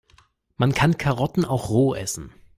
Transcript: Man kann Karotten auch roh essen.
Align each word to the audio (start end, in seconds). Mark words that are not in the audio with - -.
Man 0.57 0.71
kann 0.73 0.97
Karotten 0.97 1.45
auch 1.45 1.69
roh 1.69 1.93
essen. 1.93 2.31